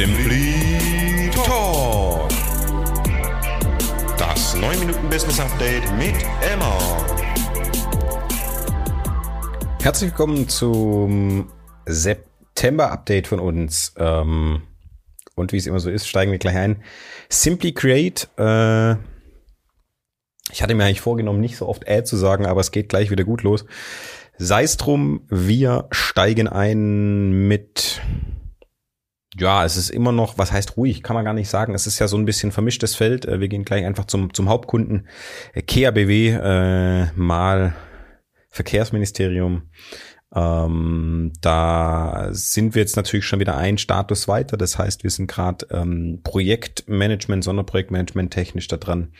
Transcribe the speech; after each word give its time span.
Simply 0.00 1.28
Talk. 1.44 2.30
Das 4.16 4.56
9 4.56 4.78
Minuten 4.78 5.10
Business 5.10 5.38
Update 5.38 5.82
mit 5.98 6.14
Emma. 6.40 6.78
Herzlich 9.82 10.12
willkommen 10.12 10.48
zum 10.48 11.52
September-Update 11.84 13.26
von 13.26 13.40
uns. 13.40 13.92
Ähm, 13.98 14.62
und 15.34 15.52
wie 15.52 15.58
es 15.58 15.66
immer 15.66 15.80
so 15.80 15.90
ist, 15.90 16.08
steigen 16.08 16.32
wir 16.32 16.38
gleich 16.38 16.56
ein. 16.56 16.82
Simply 17.28 17.74
Create. 17.74 18.26
Äh, 18.38 18.92
ich 20.50 20.62
hatte 20.62 20.74
mir 20.74 20.86
eigentlich 20.86 21.02
vorgenommen, 21.02 21.40
nicht 21.40 21.58
so 21.58 21.68
oft 21.68 21.86
Ad 21.86 22.04
zu 22.04 22.16
sagen, 22.16 22.46
aber 22.46 22.62
es 22.62 22.70
geht 22.70 22.88
gleich 22.88 23.10
wieder 23.10 23.24
gut 23.24 23.42
los. 23.42 23.66
Sei 24.38 24.62
es 24.62 24.78
drum, 24.78 25.26
wir 25.28 25.88
steigen 25.90 26.48
ein 26.48 27.48
mit 27.48 28.00
ja, 29.38 29.64
es 29.64 29.76
ist 29.76 29.90
immer 29.90 30.12
noch, 30.12 30.38
was 30.38 30.52
heißt 30.52 30.76
ruhig, 30.76 31.02
kann 31.02 31.14
man 31.14 31.24
gar 31.24 31.34
nicht 31.34 31.48
sagen. 31.48 31.74
Es 31.74 31.86
ist 31.86 31.98
ja 31.98 32.08
so 32.08 32.16
ein 32.16 32.24
bisschen 32.24 32.52
vermischtes 32.52 32.96
Feld. 32.96 33.26
Äh, 33.26 33.40
wir 33.40 33.48
gehen 33.48 33.64
gleich 33.64 33.84
einfach 33.84 34.06
zum, 34.06 34.34
zum 34.34 34.48
Hauptkunden. 34.48 35.08
Äh, 35.52 35.62
KABW 35.62 36.30
äh, 36.30 37.06
mal 37.14 37.74
Verkehrsministerium. 38.48 39.70
Ähm, 40.34 41.32
da 41.40 42.28
sind 42.30 42.74
wir 42.74 42.82
jetzt 42.82 42.96
natürlich 42.96 43.24
schon 43.26 43.40
wieder 43.40 43.56
ein 43.56 43.78
Status 43.78 44.28
weiter. 44.28 44.56
Das 44.56 44.78
heißt, 44.78 45.04
wir 45.04 45.10
sind 45.10 45.28
gerade 45.28 45.66
ähm, 45.70 46.20
Projektmanagement, 46.24 47.44
Sonderprojektmanagement 47.44 48.32
technisch 48.32 48.68
da 48.68 48.76
dran 48.76 49.12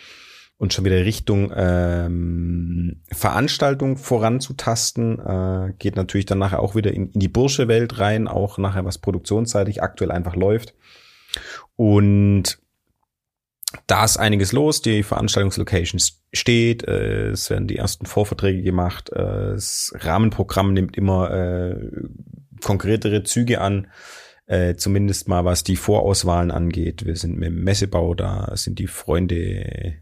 und 0.60 0.74
schon 0.74 0.84
wieder 0.84 1.06
Richtung 1.06 1.50
ähm, 1.56 3.00
Veranstaltung 3.10 3.96
voranzutasten. 3.96 5.18
Äh, 5.18 5.72
geht 5.78 5.96
natürlich 5.96 6.26
dann 6.26 6.38
nachher 6.38 6.60
auch 6.60 6.74
wieder 6.74 6.92
in, 6.92 7.08
in 7.12 7.18
die 7.18 7.28
Bursche-Welt 7.28 7.98
rein, 7.98 8.28
auch 8.28 8.58
nachher 8.58 8.84
was 8.84 8.98
produktionsseitig 8.98 9.82
aktuell 9.82 10.10
einfach 10.10 10.36
läuft. 10.36 10.74
Und 11.76 12.58
da 13.86 14.04
ist 14.04 14.18
einiges 14.18 14.52
los. 14.52 14.82
Die 14.82 15.02
Veranstaltungslocation 15.02 15.98
steht. 16.34 16.86
Äh, 16.86 17.28
es 17.28 17.48
werden 17.48 17.66
die 17.66 17.78
ersten 17.78 18.04
Vorverträge 18.04 18.62
gemacht. 18.62 19.08
Äh, 19.14 19.54
das 19.54 19.94
Rahmenprogramm 19.96 20.74
nimmt 20.74 20.94
immer 20.94 21.30
äh, 21.30 21.90
konkretere 22.62 23.22
Züge 23.22 23.62
an. 23.62 23.86
Äh, 24.44 24.74
zumindest 24.74 25.26
mal 25.26 25.46
was 25.46 25.64
die 25.64 25.76
Vorauswahlen 25.76 26.50
angeht. 26.50 27.06
Wir 27.06 27.16
sind 27.16 27.38
mit 27.38 27.48
dem 27.48 27.64
Messebau 27.64 28.12
da, 28.14 28.52
sind 28.56 28.78
die 28.78 28.88
Freunde 28.88 29.94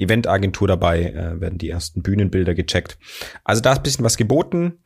Eventagentur 0.00 0.68
dabei, 0.68 1.04
äh, 1.04 1.40
werden 1.40 1.58
die 1.58 1.70
ersten 1.70 2.02
Bühnenbilder 2.02 2.54
gecheckt. 2.54 2.98
Also 3.44 3.62
da 3.62 3.72
ist 3.72 3.78
ein 3.78 3.82
bisschen 3.82 4.04
was 4.04 4.16
geboten. 4.16 4.78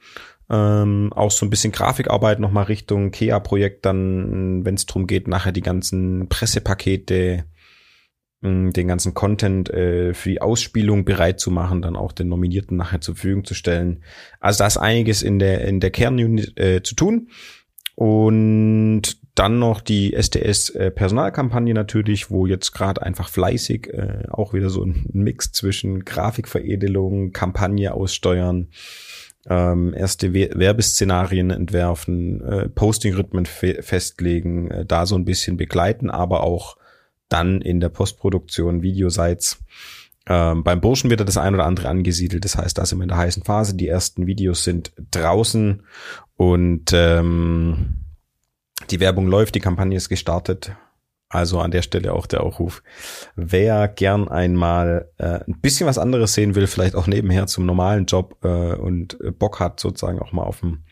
Ähm, 0.50 1.10
auch 1.14 1.30
so 1.30 1.46
ein 1.46 1.50
bisschen 1.50 1.72
Grafikarbeit 1.72 2.38
nochmal 2.38 2.64
Richtung 2.64 3.10
KEA-Projekt, 3.10 3.86
dann, 3.86 4.64
wenn 4.64 4.74
es 4.74 4.84
darum 4.84 5.06
geht, 5.06 5.26
nachher 5.26 5.52
die 5.52 5.62
ganzen 5.62 6.28
Pressepakete, 6.28 7.44
mh, 8.42 8.72
den 8.72 8.88
ganzen 8.88 9.14
Content 9.14 9.70
äh, 9.70 10.12
für 10.12 10.28
die 10.28 10.42
Ausspielung 10.42 11.06
bereit 11.06 11.40
zu 11.40 11.50
machen, 11.50 11.80
dann 11.80 11.96
auch 11.96 12.12
den 12.12 12.28
Nominierten 12.28 12.76
nachher 12.76 13.00
zur 13.00 13.14
Verfügung 13.14 13.44
zu 13.44 13.54
stellen. 13.54 14.04
Also 14.38 14.58
da 14.58 14.66
ist 14.66 14.76
einiges 14.76 15.22
in 15.22 15.38
der, 15.38 15.62
in 15.66 15.80
der 15.80 15.90
Kernunit 15.90 16.58
äh, 16.58 16.82
zu 16.82 16.94
tun. 16.94 17.28
Und 17.94 19.02
dann 19.34 19.58
noch 19.58 19.80
die 19.80 20.14
SDS-Personalkampagne 20.14 21.72
äh, 21.72 21.74
natürlich, 21.74 22.30
wo 22.30 22.46
jetzt 22.46 22.72
gerade 22.72 23.02
einfach 23.02 23.28
fleißig 23.28 23.88
äh, 23.92 24.24
auch 24.30 24.52
wieder 24.52 24.70
so 24.70 24.84
ein 24.84 25.06
Mix 25.12 25.52
zwischen 25.52 26.04
Grafikveredelung, 26.04 27.32
Kampagne 27.32 27.94
aussteuern, 27.94 28.68
ähm, 29.48 29.92
erste 29.94 30.32
Werbeszenarien 30.32 31.50
entwerfen, 31.50 32.40
äh, 32.40 32.68
Posting-Rhythmen 32.68 33.46
fe 33.46 33.82
festlegen, 33.82 34.70
äh, 34.70 34.86
da 34.86 35.06
so 35.06 35.16
ein 35.16 35.24
bisschen 35.24 35.56
begleiten, 35.56 36.10
aber 36.10 36.42
auch 36.42 36.76
dann 37.28 37.60
in 37.60 37.80
der 37.80 37.88
Postproduktion 37.90 38.82
Videosites. 38.82 39.58
Ähm, 40.26 40.64
beim 40.64 40.80
Burschen 40.80 41.10
wird 41.10 41.20
das 41.20 41.36
ein 41.36 41.54
oder 41.54 41.66
andere 41.66 41.88
angesiedelt. 41.88 42.44
Das 42.44 42.56
heißt, 42.56 42.78
da 42.78 42.86
sind 42.86 42.98
wir 42.98 43.02
in 43.02 43.08
der 43.08 43.18
heißen 43.18 43.42
Phase. 43.42 43.74
Die 43.74 43.88
ersten 43.88 44.26
Videos 44.26 44.64
sind 44.64 44.92
draußen 45.10 45.82
und 46.36 46.92
ähm, 46.92 48.04
die 48.90 49.00
Werbung 49.00 49.28
läuft, 49.28 49.54
die 49.54 49.60
Kampagne 49.60 49.96
ist 49.96 50.08
gestartet. 50.08 50.72
Also 51.28 51.58
an 51.58 51.72
der 51.72 51.82
Stelle 51.82 52.12
auch 52.12 52.26
der 52.26 52.44
Aufruf. 52.44 52.82
Wer 53.34 53.88
gern 53.88 54.28
einmal 54.28 55.10
äh, 55.18 55.40
ein 55.46 55.60
bisschen 55.60 55.86
was 55.88 55.98
anderes 55.98 56.34
sehen 56.34 56.54
will, 56.54 56.68
vielleicht 56.68 56.94
auch 56.94 57.08
nebenher 57.08 57.48
zum 57.48 57.66
normalen 57.66 58.06
Job 58.06 58.36
äh, 58.44 58.74
und 58.74 59.18
Bock 59.38 59.58
hat, 59.58 59.80
sozusagen 59.80 60.20
auch 60.20 60.30
mal 60.30 60.44
auf 60.44 60.62
einem 60.62 60.84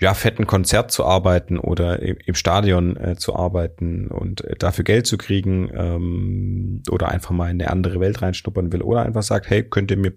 ja, 0.00 0.14
fetten 0.14 0.46
Konzert 0.46 0.90
zu 0.90 1.04
arbeiten 1.04 1.58
oder 1.58 2.00
im 2.00 2.34
Stadion 2.34 2.96
äh, 2.96 3.16
zu 3.16 3.36
arbeiten 3.36 4.08
und 4.08 4.42
äh, 4.44 4.56
dafür 4.56 4.84
Geld 4.84 5.06
zu 5.06 5.18
kriegen 5.18 5.70
ähm, 5.74 6.82
oder 6.90 7.08
einfach 7.08 7.32
mal 7.32 7.50
in 7.50 7.60
eine 7.60 7.70
andere 7.70 8.00
Welt 8.00 8.22
reinschnuppern 8.22 8.72
will 8.72 8.82
oder 8.82 9.02
einfach 9.02 9.22
sagt, 9.22 9.50
hey, 9.50 9.62
könnt 9.62 9.90
ihr 9.90 9.98
mir 9.98 10.14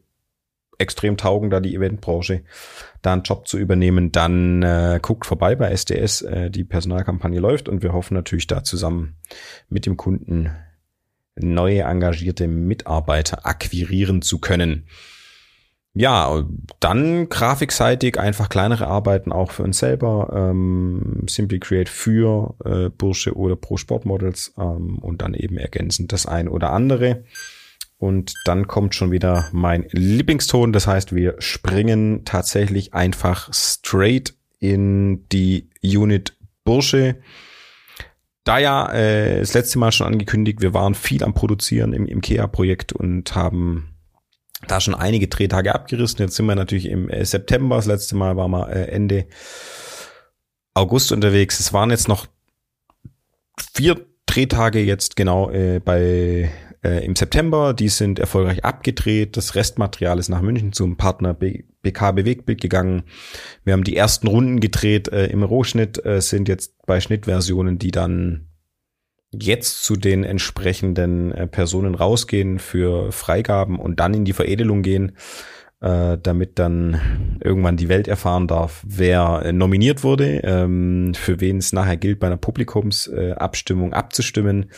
extrem 0.77 1.17
taugen, 1.17 1.49
da 1.49 1.59
die 1.59 1.75
Eventbranche 1.75 2.43
da 3.01 3.13
einen 3.13 3.23
Job 3.23 3.47
zu 3.47 3.57
übernehmen, 3.57 4.11
dann 4.11 4.63
äh, 4.63 4.99
guckt 5.01 5.25
vorbei 5.25 5.55
bei 5.55 5.69
SDS. 5.69 6.21
Äh, 6.21 6.49
die 6.49 6.63
Personalkampagne 6.63 7.39
läuft 7.39 7.69
und 7.69 7.83
wir 7.83 7.93
hoffen 7.93 8.15
natürlich 8.15 8.47
da 8.47 8.63
zusammen 8.63 9.17
mit 9.69 9.85
dem 9.85 9.97
Kunden 9.97 10.51
neue 11.35 11.81
engagierte 11.81 12.47
Mitarbeiter 12.47 13.45
akquirieren 13.45 14.21
zu 14.21 14.39
können. 14.39 14.87
Ja, 15.95 16.43
dann 16.79 17.29
grafikseitig 17.29 18.19
einfach 18.19 18.49
kleinere 18.49 18.87
Arbeiten 18.87 19.31
auch 19.31 19.51
für 19.51 19.61
uns 19.61 19.77
selber. 19.77 20.31
Ähm, 20.35 21.25
Simply 21.27 21.59
Create 21.59 21.89
für 21.89 22.55
äh, 22.65 22.89
Bursche 22.89 23.35
oder 23.35 23.55
Pro 23.55 23.77
Sportmodels 23.77 24.53
ähm, 24.57 24.97
und 24.97 25.21
dann 25.21 25.35
eben 25.35 25.57
ergänzend 25.57 26.11
das 26.11 26.25
ein 26.25 26.47
oder 26.47 26.71
andere. 26.71 27.23
Und 28.03 28.33
dann 28.43 28.67
kommt 28.67 28.95
schon 28.95 29.11
wieder 29.11 29.47
mein 29.53 29.87
Lieblingston. 29.91 30.73
Das 30.73 30.87
heißt, 30.87 31.15
wir 31.15 31.35
springen 31.39 32.25
tatsächlich 32.25 32.93
einfach 32.93 33.53
straight 33.53 34.33
in 34.59 35.25
die 35.29 35.69
Unit 35.81 36.35
Bursche. 36.65 37.15
Da 38.43 38.57
ja 38.57 38.91
äh, 38.91 39.39
das 39.39 39.53
letzte 39.53 39.79
Mal 39.79 39.93
schon 39.93 40.07
angekündigt, 40.07 40.59
wir 40.59 40.73
waren 40.73 40.95
viel 40.95 41.23
am 41.23 41.33
Produzieren 41.33 41.93
im, 41.93 42.05
im 42.05 42.19
KEA-Projekt 42.19 42.91
und 42.91 43.35
haben 43.35 43.95
da 44.67 44.81
schon 44.81 44.95
einige 44.95 45.29
Drehtage 45.29 45.73
abgerissen. 45.73 46.19
Jetzt 46.19 46.35
sind 46.35 46.47
wir 46.47 46.55
natürlich 46.55 46.87
im 46.87 47.07
äh, 47.07 47.23
September. 47.23 47.77
Das 47.77 47.85
letzte 47.85 48.17
Mal 48.17 48.35
waren 48.35 48.51
wir 48.51 48.67
äh, 48.67 48.89
Ende 48.89 49.27
August 50.73 51.13
unterwegs. 51.13 51.61
Es 51.61 51.71
waren 51.71 51.89
jetzt 51.89 52.09
noch 52.09 52.27
vier 53.73 54.05
Drehtage 54.25 54.79
jetzt 54.79 55.15
genau 55.15 55.49
äh, 55.51 55.79
bei 55.79 56.51
äh, 56.83 57.05
im 57.05 57.15
September. 57.15 57.73
Die 57.73 57.89
sind 57.89 58.19
erfolgreich 58.19 58.63
abgedreht. 58.63 59.37
Das 59.37 59.55
Restmaterial 59.55 60.19
ist 60.19 60.29
nach 60.29 60.41
München 60.41 60.73
zum 60.73 60.97
Partner 60.97 61.33
BK 61.33 62.11
Bewegtbild 62.11 62.61
gegangen. 62.61 63.03
Wir 63.63 63.73
haben 63.73 63.83
die 63.83 63.95
ersten 63.95 64.27
Runden 64.27 64.59
gedreht 64.59 65.07
äh, 65.07 65.27
im 65.27 65.43
Rohschnitt, 65.43 66.03
äh, 66.05 66.21
sind 66.21 66.47
jetzt 66.47 66.85
bei 66.85 66.99
Schnittversionen, 66.99 67.79
die 67.79 67.91
dann 67.91 68.47
jetzt 69.31 69.83
zu 69.83 69.95
den 69.95 70.23
entsprechenden 70.23 71.31
äh, 71.31 71.47
Personen 71.47 71.95
rausgehen 71.95 72.59
für 72.59 73.11
Freigaben 73.11 73.79
und 73.79 73.99
dann 73.99 74.13
in 74.13 74.25
die 74.25 74.33
Veredelung 74.33 74.83
gehen 74.83 75.13
äh, 75.83 76.17
damit 76.21 76.59
dann 76.59 77.37
irgendwann 77.43 77.75
die 77.75 77.89
Welt 77.89 78.07
erfahren 78.07 78.47
darf, 78.47 78.81
wer 78.87 79.41
äh, 79.43 79.51
nominiert 79.51 80.03
wurde, 80.03 80.39
ähm, 80.43 81.13
für 81.13 81.41
wen 81.41 81.57
es 81.57 81.73
nachher 81.73 81.97
gilt, 81.97 82.19
bei 82.19 82.27
einer 82.27 82.37
Publikumsabstimmung 82.37 83.91
äh, 83.91 83.95
abzustimmen. 83.95 84.71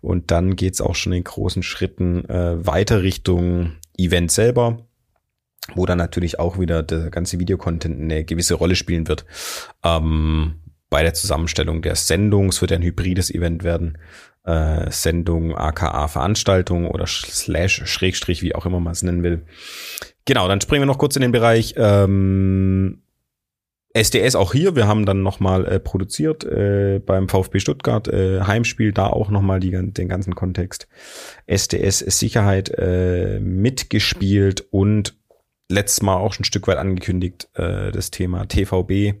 Und 0.00 0.30
dann 0.30 0.54
geht's 0.54 0.80
auch 0.80 0.94
schon 0.94 1.12
in 1.12 1.24
großen 1.24 1.64
Schritten 1.64 2.24
äh, 2.26 2.64
weiter 2.64 3.02
Richtung 3.02 3.72
Event 3.98 4.30
selber 4.30 4.86
wo 5.76 5.86
dann 5.86 5.98
natürlich 5.98 6.40
auch 6.40 6.58
wieder 6.58 6.82
der 6.82 7.08
ganze 7.10 7.38
Videocontent 7.38 8.00
eine 8.00 8.24
gewisse 8.24 8.54
Rolle 8.54 8.74
spielen 8.74 9.06
wird. 9.06 9.24
Ähm, 9.84 10.56
bei 10.92 11.02
der 11.02 11.14
Zusammenstellung 11.14 11.80
der 11.80 11.96
Sendung. 11.96 12.50
Es 12.50 12.60
wird 12.60 12.70
ein 12.70 12.82
hybrides 12.82 13.30
Event 13.30 13.64
werden. 13.64 13.96
Äh, 14.44 14.90
Sendung, 14.90 15.56
aka 15.56 16.08
Veranstaltung 16.08 16.88
oder 16.88 17.06
Slash, 17.06 17.82
Schrägstrich, 17.84 18.42
wie 18.42 18.54
auch 18.54 18.66
immer 18.66 18.80
man 18.80 18.92
es 18.92 19.02
nennen 19.02 19.22
will. 19.22 19.42
Genau, 20.24 20.48
dann 20.48 20.60
springen 20.60 20.82
wir 20.82 20.86
noch 20.86 20.98
kurz 20.98 21.14
in 21.14 21.22
den 21.22 21.32
Bereich 21.32 21.74
ähm, 21.76 23.02
SDS 23.94 24.34
auch 24.34 24.52
hier. 24.52 24.74
Wir 24.74 24.86
haben 24.86 25.06
dann 25.06 25.22
nochmal 25.22 25.66
äh, 25.66 25.78
produziert 25.78 26.44
äh, 26.44 27.00
beim 27.04 27.28
VfB 27.28 27.60
Stuttgart 27.60 28.08
äh, 28.08 28.40
Heimspiel, 28.40 28.92
da 28.92 29.06
auch 29.06 29.30
nochmal 29.30 29.60
den 29.60 30.08
ganzen 30.08 30.34
Kontext. 30.34 30.88
SDS 31.46 31.98
Sicherheit 31.98 32.70
äh, 32.70 33.38
mitgespielt 33.40 34.66
und 34.70 35.16
letztes 35.68 36.02
Mal 36.02 36.16
auch 36.16 36.32
schon 36.32 36.42
ein 36.42 36.46
Stück 36.46 36.66
weit 36.68 36.78
angekündigt, 36.78 37.48
äh, 37.54 37.92
das 37.92 38.10
Thema 38.10 38.46
TVB. 38.46 39.14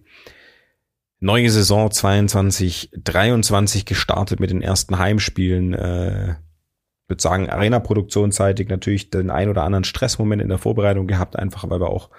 Neue 1.24 1.50
Saison 1.50 1.88
22, 1.88 2.90
23 2.96 3.84
gestartet 3.84 4.40
mit 4.40 4.50
den 4.50 4.60
ersten 4.60 4.98
Heimspielen. 4.98 5.72
Äh, 5.72 6.34
würde 7.06 7.22
sagen, 7.22 7.48
Arena-Produktionsseitig 7.48 8.68
natürlich 8.68 9.08
den 9.08 9.30
ein 9.30 9.48
oder 9.48 9.62
anderen 9.62 9.84
Stressmoment 9.84 10.42
in 10.42 10.48
der 10.48 10.58
Vorbereitung 10.58 11.06
gehabt, 11.06 11.38
einfach 11.38 11.70
weil 11.70 11.78
wir 11.78 11.90
auch 11.90 12.10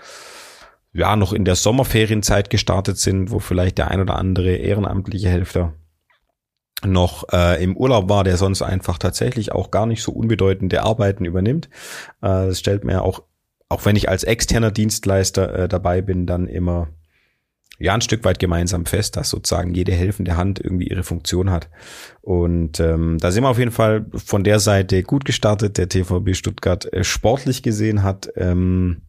ja 0.94 1.18
noch 1.18 1.34
in 1.34 1.44
der 1.44 1.56
Sommerferienzeit 1.56 2.50
gestartet 2.50 2.98
sind, 2.98 3.30
wo 3.30 3.40
vielleicht 3.40 3.78
der 3.78 3.92
ein 3.92 4.00
oder 4.00 4.16
andere 4.16 4.56
ehrenamtliche 4.56 5.28
Hälfte 5.28 5.74
noch 6.86 7.26
äh, 7.34 7.62
im 7.62 7.76
Urlaub 7.76 8.08
war, 8.08 8.24
der 8.24 8.38
sonst 8.38 8.62
einfach 8.62 8.98
tatsächlich 8.98 9.52
auch 9.52 9.70
gar 9.70 9.86
nicht 9.86 10.02
so 10.02 10.14
unbedeutende 10.14 10.82
Arbeiten 10.82 11.26
übernimmt. 11.26 11.68
Äh, 12.22 12.48
das 12.48 12.60
stellt 12.60 12.86
mir 12.86 13.02
auch, 13.02 13.24
auch 13.68 13.84
wenn 13.84 13.98
ich 13.98 14.08
als 14.08 14.24
externer 14.24 14.72
Dienstleister 14.72 15.60
äh, 15.60 15.68
dabei 15.68 16.02
bin, 16.02 16.26
dann 16.26 16.48
immer 16.48 16.88
ja 17.80 17.94
ein 17.94 18.02
Stück 18.02 18.24
weit 18.24 18.40
gemeinsam 18.40 18.86
fest, 18.86 19.18
dass 19.18 19.30
sozusagen 19.30 19.74
jede 19.74 19.92
helfende 19.92 20.38
Hand 20.38 20.60
irgendwie 20.60 20.88
ihre 20.88 21.04
Funktion 21.04 21.50
hat. 21.50 21.70
Und 22.22 22.80
ähm, 22.80 23.18
da 23.20 23.31
sind 23.31 23.44
wir 23.44 23.50
auf 23.50 23.60
jeden 23.60 23.72
Fall 23.72 24.06
von 24.14 24.44
der 24.44 24.60
Seite 24.60 25.04
gut 25.04 25.25
gestartet. 25.25 25.78
Der 25.78 25.90
TVB 25.90 26.36
Stuttgart 26.36 26.92
äh, 26.94 27.04
sportlich 27.04 27.64
gesehen 27.64 28.04
hat 28.04 28.30
ähm, 28.36 29.02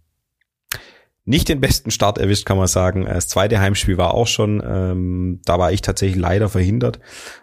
nicht 1.27 1.49
den 1.49 1.61
besten 1.61 1.91
Start 1.91 2.19
erwischt, 2.19 2.45
kann 2.45 2.59
man 2.59 2.67
sagen. 2.67 3.07
Das 3.07 3.29
zweite 3.29 3.59
Heimspiel 3.59 3.97
war 3.97 4.13
auch 4.13 4.27
schon, 4.27 4.63
ähm, 4.67 5.41
da 5.45 5.59
war 5.59 5.73
ich 5.73 5.81
tatsächlich 5.81 6.21
leider 6.21 6.51
verhindert, 6.51 7.01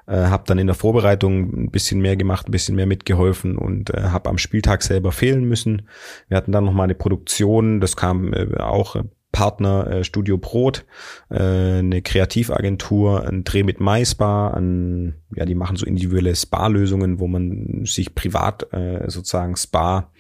äh, 0.08 0.16
habe 0.16 0.44
dann 0.46 0.60
in 0.60 0.68
der 0.68 0.76
Vorbereitung 0.76 1.66
ein 1.66 1.72
bisschen 1.72 2.00
mehr 2.00 2.16
gemacht, 2.16 2.48
ein 2.48 2.52
bisschen 2.52 2.76
mehr 2.76 2.86
mitgeholfen 2.86 3.58
und 3.58 3.90
äh, 3.92 4.04
habe 4.04 4.30
am 4.30 4.38
Spieltag 4.38 4.84
selber 4.84 5.12
fehlen 5.12 5.46
müssen. 5.46 5.88
Wir 6.28 6.38
hatten 6.38 6.52
dann 6.52 6.66
noch 6.66 6.74
mal 6.74 6.84
eine 6.84 6.96
Produktion, 6.96 7.82
das 7.82 7.96
kam 7.96 8.34
äh, 8.34 8.58
auch 8.58 8.98
Partner 9.32 9.88
äh, 9.88 10.04
Studio 10.04 10.38
Brot, 10.38 10.86
äh, 11.30 11.80
eine 11.80 12.02
Kreativagentur, 12.02 13.28
ein 13.28 13.44
Dreh 13.44 13.64
mit 13.64 13.80
MySpa, 13.80 14.50
ein, 14.50 15.16
ja, 15.36 15.46
die 15.46 15.56
machen 15.56 15.78
so 15.78 15.86
individuelle 15.86 16.36
Spa-Lösungen, 16.36 17.20
wo 17.20 17.28
man 17.28 17.86
sich 17.86 18.14
privat 18.14 18.72
äh, 18.74 19.10
sozusagen 19.10 19.56
Spa 19.56 20.12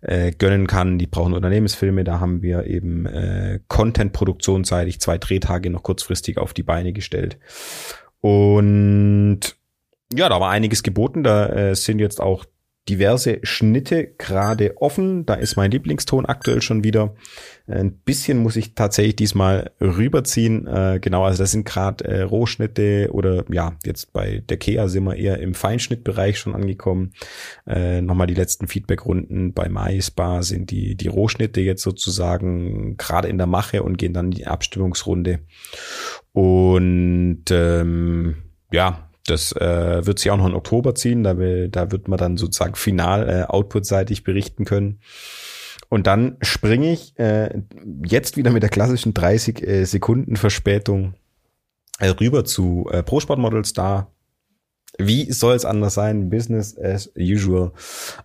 äh, 0.00 0.30
gönnen 0.32 0.66
kann. 0.66 0.98
Die 0.98 1.06
brauchen 1.06 1.34
Unternehmensfilme, 1.34 2.04
da 2.04 2.20
haben 2.20 2.42
wir 2.42 2.66
eben 2.66 3.06
äh, 3.06 3.60
Content-produktionsseitig 3.68 5.00
zwei 5.00 5.18
Drehtage 5.18 5.70
noch 5.70 5.82
kurzfristig 5.82 6.38
auf 6.38 6.54
die 6.54 6.62
Beine 6.62 6.92
gestellt. 6.92 7.38
Und 8.20 9.40
ja, 10.14 10.28
da 10.28 10.40
war 10.40 10.50
einiges 10.50 10.82
geboten. 10.82 11.24
Da 11.24 11.46
äh, 11.48 11.74
sind 11.74 11.98
jetzt 11.98 12.20
auch 12.20 12.44
diverse 12.88 13.38
Schnitte 13.44 14.08
gerade 14.18 14.76
offen. 14.78 15.24
Da 15.24 15.34
ist 15.34 15.56
mein 15.56 15.70
Lieblingston 15.70 16.26
aktuell 16.26 16.60
schon 16.60 16.82
wieder. 16.82 17.14
Ein 17.68 17.92
bisschen 17.92 18.38
muss 18.38 18.56
ich 18.56 18.74
tatsächlich 18.74 19.14
diesmal 19.14 19.70
rüberziehen. 19.80 20.66
Äh, 20.66 20.98
genau, 21.00 21.24
also 21.24 21.42
das 21.42 21.52
sind 21.52 21.64
gerade 21.64 22.04
äh, 22.04 22.22
Rohschnitte 22.22 23.10
oder 23.12 23.44
ja, 23.50 23.76
jetzt 23.84 24.12
bei 24.12 24.42
der 24.48 24.56
Kea 24.56 24.88
sind 24.88 25.04
wir 25.04 25.14
eher 25.14 25.38
im 25.38 25.54
Feinschnittbereich 25.54 26.38
schon 26.38 26.56
angekommen. 26.56 27.12
Äh, 27.66 28.02
Nochmal 28.02 28.26
die 28.26 28.34
letzten 28.34 28.66
Feedbackrunden 28.66 29.52
bei 29.52 29.68
MySpa 29.68 30.42
sind 30.42 30.72
die, 30.72 30.96
die 30.96 31.08
Rohschnitte 31.08 31.60
jetzt 31.60 31.82
sozusagen 31.82 32.96
gerade 32.96 33.28
in 33.28 33.38
der 33.38 33.46
Mache 33.46 33.84
und 33.84 33.96
gehen 33.96 34.12
dann 34.12 34.26
in 34.26 34.32
die 34.32 34.46
Abstimmungsrunde. 34.48 35.38
Und 36.32 37.44
ähm, 37.50 38.36
ja, 38.72 39.08
das 39.26 39.52
äh, 39.52 40.04
wird 40.04 40.18
sich 40.18 40.30
auch 40.30 40.36
noch 40.36 40.46
in 40.46 40.54
Oktober 40.54 40.94
ziehen. 40.94 41.22
Da, 41.22 41.38
will, 41.38 41.68
da 41.68 41.92
wird 41.92 42.08
man 42.08 42.18
dann 42.18 42.36
sozusagen 42.36 42.74
final 42.74 43.28
äh, 43.28 43.42
outputseitig 43.44 44.24
berichten 44.24 44.64
können. 44.64 45.00
Und 45.88 46.06
dann 46.06 46.38
springe 46.40 46.92
ich 46.92 47.18
äh, 47.18 47.50
jetzt 48.04 48.36
wieder 48.36 48.50
mit 48.50 48.62
der 48.62 48.70
klassischen 48.70 49.14
30 49.14 49.62
äh, 49.62 49.84
Sekunden 49.84 50.36
Verspätung 50.36 51.14
äh, 51.98 52.08
rüber 52.08 52.44
zu 52.44 52.88
äh, 52.90 53.02
Pro 53.02 53.20
Sport 53.20 53.38
Models. 53.38 53.74
Da 53.74 54.10
wie 54.98 55.32
soll 55.32 55.54
es 55.54 55.64
anders 55.64 55.94
sein? 55.94 56.28
Business 56.28 56.76
as 56.78 57.10
usual. 57.16 57.72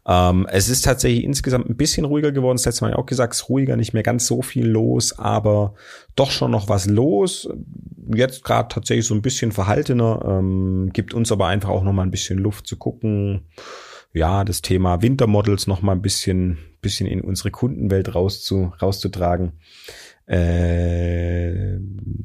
Ähm, 0.05 0.47
es 0.51 0.67
ist 0.67 0.83
tatsächlich 0.83 1.23
insgesamt 1.23 1.69
ein 1.69 1.77
bisschen 1.77 2.05
ruhiger 2.05 2.31
geworden. 2.31 2.57
Das 2.57 2.65
letzte 2.65 2.85
Mal 2.85 2.93
auch 2.93 3.05
gesagt, 3.05 3.33
es 3.33 3.41
ist 3.41 3.49
ruhiger, 3.49 3.77
nicht 3.77 3.93
mehr 3.93 4.03
ganz 4.03 4.27
so 4.27 4.41
viel 4.41 4.67
los, 4.67 5.17
aber 5.17 5.75
doch 6.15 6.29
schon 6.29 6.51
noch 6.51 6.67
was 6.67 6.85
los. 6.85 7.49
Jetzt 8.13 8.43
gerade 8.43 8.67
tatsächlich 8.67 9.05
so 9.05 9.13
ein 9.13 9.21
bisschen 9.21 9.51
verhaltener, 9.51 10.23
ähm, 10.27 10.89
gibt 10.91 11.13
uns 11.13 11.31
aber 11.31 11.47
einfach 11.47 11.69
auch 11.69 11.83
noch 11.83 11.93
mal 11.93 12.03
ein 12.03 12.11
bisschen 12.11 12.37
Luft 12.37 12.67
zu 12.67 12.75
gucken. 12.75 13.45
Ja, 14.13 14.43
das 14.43 14.61
Thema 14.61 15.01
Wintermodels 15.01 15.67
noch 15.67 15.81
mal 15.81 15.91
ein 15.93 16.01
bisschen, 16.01 16.57
bisschen 16.81 17.07
in 17.07 17.21
unsere 17.21 17.51
Kundenwelt 17.51 18.13
rauszu, 18.13 18.73
rauszutragen. 18.81 19.53
Äh, 20.27 21.79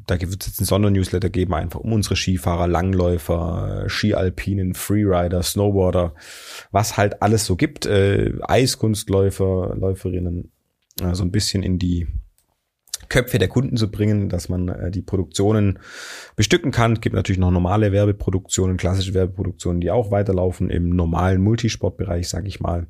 da 0.06 0.20
wird 0.20 0.42
es 0.42 0.48
jetzt 0.48 0.60
einen 0.60 0.66
Sondernewsletter 0.66 1.30
geben, 1.30 1.54
einfach 1.54 1.80
um 1.80 1.92
unsere 1.92 2.16
Skifahrer, 2.16 2.66
Langläufer, 2.66 3.84
Skialpinen, 3.88 4.74
Freerider, 4.74 5.42
Snowboarder, 5.42 6.14
was 6.72 6.96
halt 6.96 7.22
alles 7.22 7.46
so 7.46 7.56
gibt, 7.56 7.86
äh, 7.86 8.32
Eiskunstläufer, 8.42 9.76
Läuferinnen, 9.76 10.50
äh, 10.98 11.02
so 11.02 11.06
also 11.06 11.24
ein 11.24 11.30
bisschen 11.30 11.62
in 11.62 11.78
die 11.78 12.08
Köpfe 13.12 13.38
der 13.38 13.48
Kunden 13.48 13.76
zu 13.76 13.90
bringen, 13.90 14.30
dass 14.30 14.48
man 14.48 14.68
äh, 14.68 14.90
die 14.90 15.02
Produktionen 15.02 15.78
bestücken 16.34 16.70
kann. 16.70 16.94
Es 16.94 17.02
gibt 17.02 17.14
natürlich 17.14 17.38
noch 17.38 17.50
normale 17.50 17.92
Werbeproduktionen, 17.92 18.78
klassische 18.78 19.12
Werbeproduktionen, 19.12 19.82
die 19.82 19.90
auch 19.90 20.10
weiterlaufen 20.10 20.70
im 20.70 20.88
normalen 20.88 21.42
Multisportbereich, 21.42 22.26
sage 22.26 22.48
ich 22.48 22.60
mal. 22.60 22.86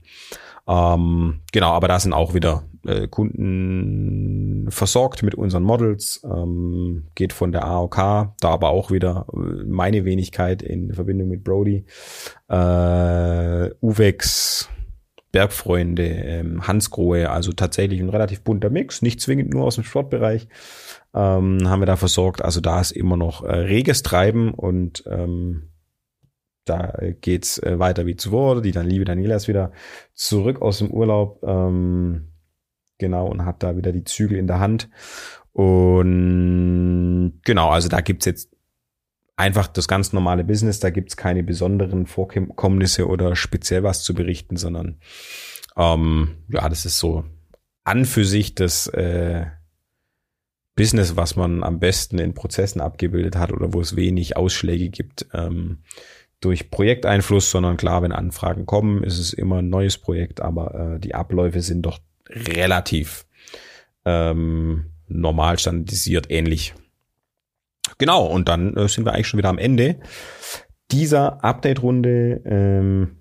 Ähm, 0.69 1.41
genau, 1.51 1.73
aber 1.73 1.89
da 1.89 1.99
sind 1.99 2.13
auch 2.13 2.35
wieder 2.35 2.63
äh, 2.87 3.09
Kunden 3.09 4.69
versorgt 4.71 5.25
mit 5.25 5.35
unseren 5.35 5.65
Models, 5.65 6.23
ähm, 6.25 7.09
geht 7.17 7.33
von 7.33 7.51
der 7.51 7.65
AOK, 7.65 7.97
da 7.97 8.49
aber 8.49 8.71
auch 8.71 8.93
wieder 8.93 9.27
äh, 9.33 9.65
meine 9.67 10.05
Wenigkeit 10.05 10.63
in 10.63 10.95
Verbindung 10.95 11.27
mit 11.27 11.43
Brody, 11.43 11.85
äh, 12.49 13.71
Uvex, 13.81 14.69
Bergfreunde, 15.33 16.05
ähm, 16.05 16.67
Hansgrohe, 16.67 17.31
also 17.31 17.53
tatsächlich 17.53 18.01
ein 18.01 18.11
relativ 18.11 18.43
bunter 18.43 18.71
Mix, 18.71 19.01
nicht 19.01 19.21
zwingend 19.21 19.53
nur 19.53 19.65
aus 19.65 19.77
dem 19.77 19.85
Sportbereich, 19.85 20.47
ähm, 21.15 21.69
haben 21.69 21.81
wir 21.81 21.87
da 21.87 21.97
versorgt. 21.97 22.43
Also 22.45 22.61
da 22.61 22.81
ist 22.81 22.93
immer 22.93 23.17
noch 23.17 23.43
äh, 23.43 23.55
reges 23.55 24.03
Treiben 24.03 24.53
und 24.53 25.05
ähm, 25.07 25.71
da 26.65 26.97
geht's 27.21 27.59
äh, 27.59 27.79
weiter 27.79 28.07
wie 28.07 28.17
zuvor. 28.17 28.63
Die 28.63 28.73
dann 28.73 28.87
liebe 28.87 29.05
Daniela 29.05 29.35
ist 29.35 29.49
wieder 29.49 29.73
zurück 30.13 30.61
aus 30.63 30.79
dem 30.79 30.91
Urlaub, 30.91 31.43
ähm, 31.43 32.29
genau, 32.99 33.27
und 33.27 33.45
hat 33.45 33.63
da 33.63 33.77
wieder 33.77 33.93
die 33.93 34.05
Zügel 34.05 34.39
in 34.39 34.47
der 34.47 34.61
Hand. 34.61 34.91
Und 35.53 37.41
genau, 37.45 37.71
also 37.71 37.89
da 37.89 38.01
gibt's 38.01 38.27
jetzt 38.27 38.52
einfach 39.37 39.67
das 39.67 39.89
ganz 39.89 40.13
normale 40.13 40.45
Business, 40.45 40.81
da 40.81 40.91
gibt's 40.91 41.17
keine 41.17 41.43
besonderen 41.43 42.07
Vorkommnisse 42.07 43.09
oder 43.09 43.35
speziell 43.37 43.83
was 43.83 44.03
zu 44.03 44.15
berichten, 44.15 44.57
sondern 44.57 44.99
ähm, 45.77 46.37
ja, 46.49 46.69
das 46.69 46.85
ist 46.85 46.99
so 46.99 47.25
an 47.85 48.05
für 48.05 48.25
sich 48.25 48.55
das 48.55 48.87
äh, 48.89 49.47
Business, 50.75 51.17
was 51.17 51.37
man 51.37 51.63
am 51.63 51.81
besten 51.81 52.19
in 52.19 52.35
Prozessen 52.35 52.81
abgebildet 52.81 53.37
hat 53.37 53.53
oder 53.53 53.73
wo 53.73 53.81
es 53.81 53.97
wenig 53.97 54.37
Ausschläge 54.37 54.89
gibt. 54.89 55.27
Ähm, 55.33 55.83
durch 56.41 56.71
Projekteinfluss, 56.71 57.51
sondern 57.51 57.77
klar, 57.77 58.03
wenn 58.03 58.13
Anfragen 58.13 58.67
kommen, 58.67 59.05
ist 59.05 59.19
es 59.19 59.33
immer 59.33 59.59
ein 59.59 59.69
neues 59.69 59.97
Projekt, 59.97 60.41
aber 60.41 60.97
äh, 60.97 61.01
die 61.01 61.15
Abläufe 61.15 61.61
sind 61.61 61.83
doch 61.83 62.01
relativ 62.29 63.27
ähm, 64.05 64.87
normal 65.07 65.59
standardisiert 65.59 66.31
ähnlich. 66.31 66.75
Genau, 67.99 68.27
und 68.27 68.49
dann 68.49 68.77
äh, 68.77 68.89
sind 68.89 69.05
wir 69.05 69.13
eigentlich 69.13 69.29
schon 69.29 69.39
wieder 69.39 69.49
am 69.49 69.59
Ende 69.59 70.01
dieser 70.91 71.45
Update-Runde. 71.45 72.43
Ähm, 72.45 73.17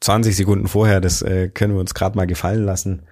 20 0.00 0.34
Sekunden 0.34 0.66
vorher, 0.66 1.00
das 1.00 1.20
äh, 1.20 1.48
können 1.48 1.74
wir 1.74 1.80
uns 1.80 1.92
gerade 1.92 2.16
mal 2.16 2.26
gefallen 2.26 2.64
lassen 2.64 3.02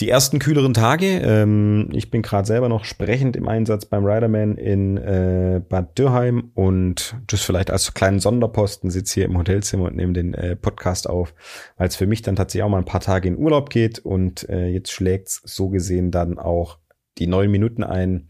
die 0.00 0.08
ersten 0.08 0.40
kühleren 0.40 0.74
Tage. 0.74 1.06
Ähm, 1.06 1.88
ich 1.92 2.10
bin 2.10 2.22
gerade 2.22 2.46
selber 2.46 2.68
noch 2.68 2.84
sprechend 2.84 3.36
im 3.36 3.48
Einsatz 3.48 3.86
beim 3.86 4.04
Riderman 4.04 4.56
in 4.56 4.96
äh, 4.96 5.60
Bad 5.66 5.96
Dürheim 5.98 6.50
und 6.54 7.16
das 7.28 7.42
vielleicht 7.42 7.70
als 7.70 7.94
kleinen 7.94 8.18
Sonderposten 8.18 8.90
sitze 8.90 9.14
hier 9.14 9.24
im 9.26 9.38
Hotelzimmer 9.38 9.84
und 9.84 9.96
nehme 9.96 10.12
den 10.12 10.34
äh, 10.34 10.56
Podcast 10.56 11.08
auf, 11.08 11.34
weil 11.76 11.88
es 11.88 11.96
für 11.96 12.06
mich 12.06 12.22
dann 12.22 12.34
tatsächlich 12.34 12.64
auch 12.64 12.70
mal 12.70 12.78
ein 12.78 12.84
paar 12.84 13.00
Tage 13.00 13.28
in 13.28 13.38
Urlaub 13.38 13.70
geht 13.70 14.00
und 14.00 14.48
äh, 14.48 14.66
jetzt 14.66 14.90
schlägt's 14.90 15.40
so 15.44 15.68
gesehen 15.68 16.10
dann 16.10 16.38
auch 16.38 16.78
die 17.18 17.28
neun 17.28 17.50
Minuten 17.50 17.84
ein. 17.84 18.28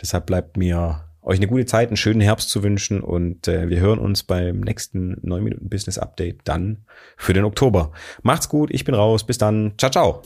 Deshalb 0.00 0.26
bleibt 0.26 0.58
mir 0.58 1.05
euch 1.26 1.38
eine 1.38 1.48
gute 1.48 1.66
Zeit, 1.66 1.88
einen 1.88 1.96
schönen 1.96 2.20
Herbst 2.20 2.48
zu 2.48 2.62
wünschen 2.62 3.00
und 3.02 3.48
äh, 3.48 3.68
wir 3.68 3.80
hören 3.80 3.98
uns 3.98 4.22
beim 4.22 4.60
nächsten 4.60 5.18
9 5.22 5.42
Minuten 5.42 5.68
Business 5.68 5.98
Update 5.98 6.38
dann 6.44 6.84
für 7.16 7.34
den 7.34 7.44
Oktober. 7.44 7.90
Macht's 8.22 8.48
gut, 8.48 8.70
ich 8.72 8.84
bin 8.84 8.94
raus, 8.94 9.26
bis 9.26 9.36
dann, 9.36 9.74
ciao, 9.76 9.90
ciao. 9.90 10.22